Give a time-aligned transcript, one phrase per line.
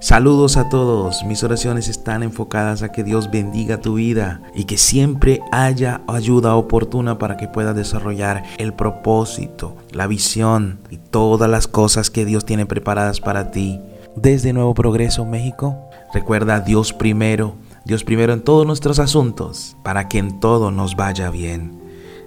[0.00, 4.76] Saludos a todos, mis oraciones están enfocadas a que Dios bendiga tu vida y que
[4.76, 11.68] siempre haya ayuda oportuna para que puedas desarrollar el propósito, la visión y todas las
[11.68, 13.80] cosas que Dios tiene preparadas para ti.
[14.14, 20.16] Desde Nuevo Progreso México, recuerda Dios primero, Dios primero en todos nuestros asuntos, para que
[20.16, 21.82] en todo nos vaya bien.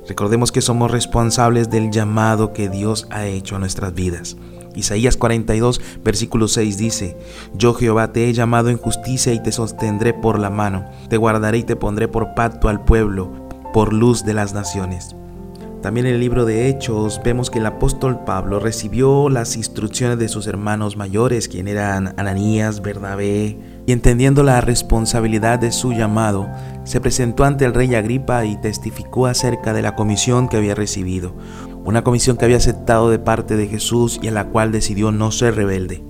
[0.08, 4.38] Recordemos que somos responsables del llamado que Dios ha hecho a nuestras vidas.
[4.76, 7.18] Isaías 42, versículo 6 dice,
[7.56, 11.58] Yo Jehová te he llamado en justicia y te sostendré por la mano, te guardaré
[11.58, 13.32] y te pondré por pacto al pueblo,
[13.74, 15.16] por luz de las naciones.
[15.82, 20.28] También en el libro de Hechos vemos que el apóstol Pablo recibió las instrucciones de
[20.28, 26.50] sus hermanos mayores, quien eran Ananías, Bernabé, y entendiendo la responsabilidad de su llamado,
[26.84, 31.36] se presentó ante el rey Agripa y testificó acerca de la comisión que había recibido,
[31.86, 35.32] una comisión que había aceptado de parte de Jesús y a la cual decidió no
[35.32, 36.04] ser rebelde.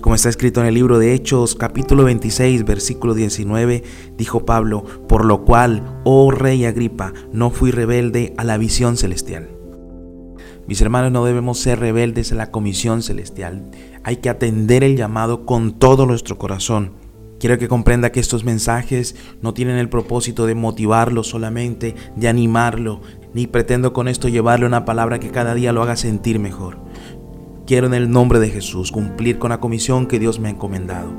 [0.00, 3.82] Como está escrito en el libro de Hechos capítulo 26 versículo 19,
[4.16, 9.48] dijo Pablo, por lo cual, oh rey Agripa, no fui rebelde a la visión celestial.
[10.68, 13.70] Mis hermanos, no debemos ser rebeldes a la comisión celestial.
[14.04, 16.92] Hay que atender el llamado con todo nuestro corazón.
[17.38, 23.00] Quiero que comprenda que estos mensajes no tienen el propósito de motivarlo solamente, de animarlo,
[23.34, 26.85] ni pretendo con esto llevarle una palabra que cada día lo haga sentir mejor.
[27.66, 31.10] Quiero en el nombre de Jesús cumplir con la comisión que Dios me ha encomendado.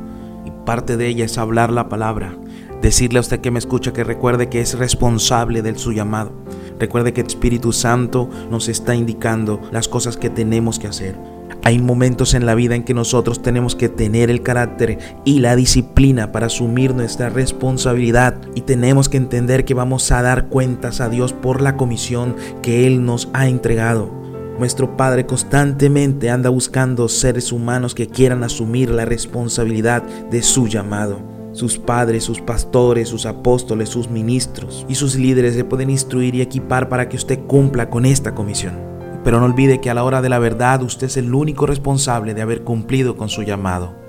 [0.46, 2.38] Y parte de ella es hablar la palabra,
[2.82, 6.32] decirle a usted que me escucha que recuerde que es responsable de su llamado.
[6.80, 11.18] Recuerde que el Espíritu Santo nos está indicando las cosas que tenemos que hacer.
[11.66, 15.58] Hay momentos en la vida en que nosotros tenemos que tener el carácter y la
[15.58, 21.10] disciplina para asumir nuestra responsabilidad y tenemos que entender que vamos a dar cuentas a
[21.10, 24.27] Dios por la comisión que Él nos ha entregado.
[24.60, 31.20] Nuestro Padre constantemente anda buscando seres humanos que quieran asumir la responsabilidad de su llamado.
[31.54, 36.42] Sus padres, sus pastores, sus apóstoles, sus ministros y sus líderes se pueden instruir y
[36.42, 38.76] equipar para que usted cumpla con esta comisión.
[39.24, 42.34] Pero no olvide que a la hora de la verdad usted es el único responsable
[42.34, 44.07] de haber cumplido con su llamado.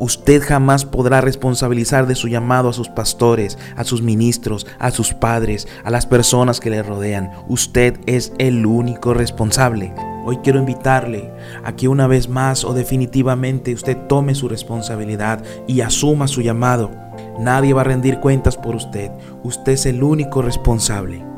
[0.00, 5.12] Usted jamás podrá responsabilizar de su llamado a sus pastores, a sus ministros, a sus
[5.12, 7.30] padres, a las personas que le rodean.
[7.48, 9.92] Usted es el único responsable.
[10.24, 11.30] Hoy quiero invitarle
[11.64, 16.90] a que una vez más o definitivamente usted tome su responsabilidad y asuma su llamado.
[17.38, 19.10] Nadie va a rendir cuentas por usted.
[19.42, 21.29] Usted es el único responsable.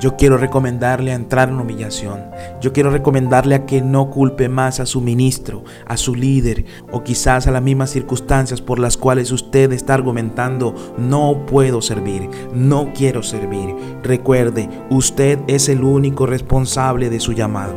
[0.00, 2.30] Yo quiero recomendarle a entrar en humillación.
[2.62, 7.04] Yo quiero recomendarle a que no culpe más a su ministro, a su líder o
[7.04, 12.94] quizás a las mismas circunstancias por las cuales usted está argumentando no puedo servir, no
[12.94, 13.74] quiero servir.
[14.02, 17.74] Recuerde, usted es el único responsable de su llamado.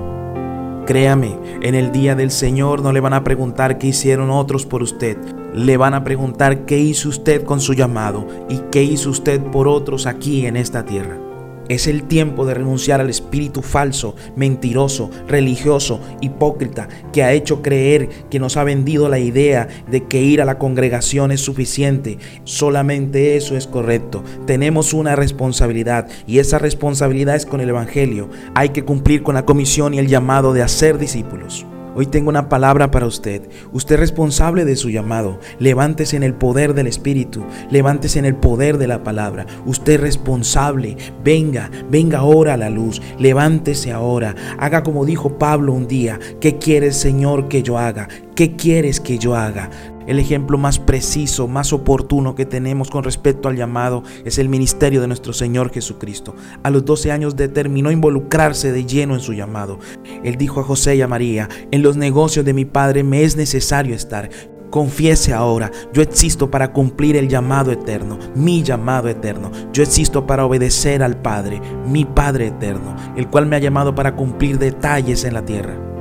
[0.86, 4.82] Créame, en el día del Señor no le van a preguntar qué hicieron otros por
[4.82, 5.18] usted.
[5.54, 9.68] Le van a preguntar qué hizo usted con su llamado y qué hizo usted por
[9.68, 11.23] otros aquí en esta tierra.
[11.70, 18.10] Es el tiempo de renunciar al espíritu falso, mentiroso, religioso, hipócrita, que ha hecho creer
[18.30, 22.18] que nos ha vendido la idea de que ir a la congregación es suficiente.
[22.44, 24.24] Solamente eso es correcto.
[24.46, 28.30] Tenemos una responsabilidad y esa responsabilidad es con el Evangelio.
[28.56, 31.66] Hay que cumplir con la comisión y el llamado de hacer discípulos.
[31.96, 33.44] Hoy tengo una palabra para usted.
[33.72, 35.40] Usted es responsable de su llamado.
[35.60, 37.46] Levántese en el poder del Espíritu.
[37.70, 39.46] Levántese en el poder de la palabra.
[39.66, 40.98] Usted es responsable.
[41.24, 43.00] Venga, venga ahora a la luz.
[43.20, 44.36] Levántese ahora.
[44.58, 46.20] Haga como dijo Pablo un día.
[46.42, 48.08] ¿Qué quieres, Señor, que yo haga?
[48.36, 49.70] ¿Qué quieres que yo haga?
[50.08, 55.02] El ejemplo más preciso, más oportuno que tenemos con respecto al llamado es el ministerio
[55.02, 56.36] de nuestro Señor Jesucristo.
[56.64, 59.80] A los 12 años determinó involucrarse de lleno en su llamado.
[60.24, 63.36] Él dijo a José y a María, en los negocios de mi Padre me es
[63.36, 64.30] necesario estar.
[64.70, 69.52] Confiese ahora, yo existo para cumplir el llamado eterno, mi llamado eterno.
[69.72, 74.16] Yo existo para obedecer al Padre, mi Padre eterno, el cual me ha llamado para
[74.16, 75.93] cumplir detalles en la tierra.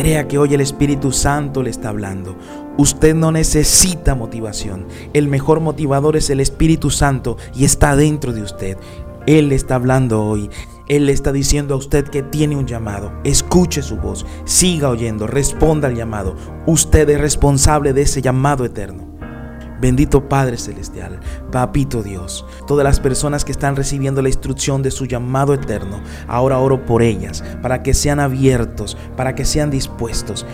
[0.00, 2.34] Crea que hoy el Espíritu Santo le está hablando.
[2.78, 4.86] Usted no necesita motivación.
[5.12, 8.78] El mejor motivador es el Espíritu Santo y está dentro de usted.
[9.26, 10.48] Él le está hablando hoy.
[10.88, 13.12] Él le está diciendo a usted que tiene un llamado.
[13.24, 14.24] Escuche su voz.
[14.46, 15.26] Siga oyendo.
[15.26, 16.34] Responda al llamado.
[16.64, 19.09] Usted es responsable de ese llamado eterno.
[19.80, 25.06] Bendito Padre Celestial, Papito Dios, todas las personas que están recibiendo la instrucción de su
[25.06, 30.44] llamado eterno, ahora oro por ellas, para que sean abiertos, para que sean dispuestos,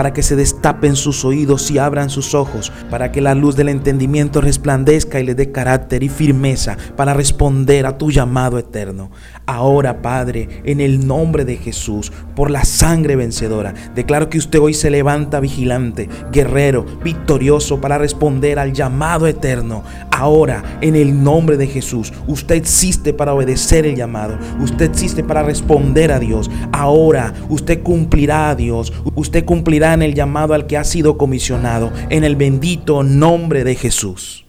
[0.00, 3.68] para que se destapen sus oídos y abran sus ojos, para que la luz del
[3.68, 9.10] entendimiento resplandezca y les dé carácter y firmeza para responder a tu llamado eterno.
[9.44, 14.72] Ahora, Padre, en el nombre de Jesús, por la sangre vencedora, declaro que usted hoy
[14.72, 19.84] se levanta vigilante, guerrero, victorioso para responder al llamado eterno.
[20.20, 24.38] Ahora, en el nombre de Jesús, usted existe para obedecer el llamado.
[24.60, 26.50] Usted existe para responder a Dios.
[26.72, 28.92] Ahora, usted cumplirá a Dios.
[29.14, 31.90] Usted cumplirá en el llamado al que ha sido comisionado.
[32.10, 34.44] En el bendito nombre de Jesús.